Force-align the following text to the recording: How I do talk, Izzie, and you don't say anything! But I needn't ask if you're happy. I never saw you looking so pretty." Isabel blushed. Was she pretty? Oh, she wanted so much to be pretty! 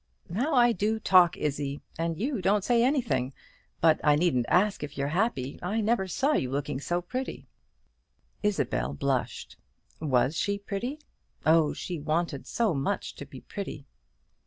How 0.33 0.55
I 0.55 0.71
do 0.71 0.99
talk, 0.99 1.37
Izzie, 1.37 1.79
and 1.95 2.17
you 2.19 2.41
don't 2.41 2.63
say 2.63 2.83
anything! 2.83 3.33
But 3.81 4.01
I 4.03 4.15
needn't 4.15 4.47
ask 4.49 4.81
if 4.81 4.97
you're 4.97 5.09
happy. 5.09 5.59
I 5.61 5.79
never 5.79 6.07
saw 6.07 6.33
you 6.33 6.49
looking 6.49 6.81
so 6.81 7.03
pretty." 7.03 7.45
Isabel 8.41 8.95
blushed. 8.95 9.57
Was 9.99 10.35
she 10.35 10.57
pretty? 10.57 11.01
Oh, 11.45 11.73
she 11.73 11.99
wanted 11.99 12.47
so 12.47 12.73
much 12.73 13.13
to 13.17 13.27
be 13.27 13.41
pretty! 13.41 13.85